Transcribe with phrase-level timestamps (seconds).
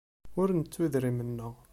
[0.39, 1.53] Ur nettu idrimen-nneɣ.